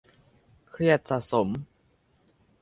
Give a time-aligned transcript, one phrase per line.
[0.69, 1.47] เครียดสะสม